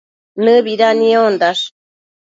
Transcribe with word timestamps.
Nëbida 0.43 0.89
niondash 0.99 1.61